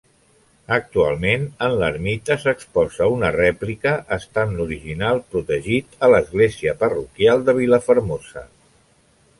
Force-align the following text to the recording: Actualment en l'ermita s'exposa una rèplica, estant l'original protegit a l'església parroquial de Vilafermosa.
Actualment 0.75 1.43
en 1.65 1.75
l'ermita 1.81 2.37
s'exposa 2.45 3.09
una 3.17 3.29
rèplica, 3.35 3.93
estant 4.19 4.57
l'original 4.61 5.23
protegit 5.35 5.95
a 6.07 6.11
l'església 6.15 6.77
parroquial 6.83 7.47
de 7.51 7.59
Vilafermosa. 7.63 8.47